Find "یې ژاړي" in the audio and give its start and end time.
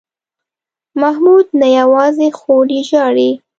2.75-3.31